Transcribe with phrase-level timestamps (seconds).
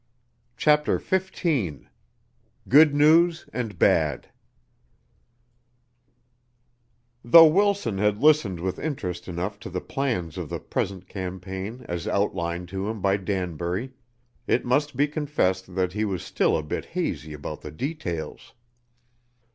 [0.57, 1.85] CHAPTER XV
[2.67, 4.29] Good News and Bad
[7.23, 12.07] Though Wilson had listened with interest enough to the plans of the present campaign as
[12.07, 13.93] outlined to him by Danbury,
[14.47, 18.53] it must be confessed that he was still a bit hazy about the details.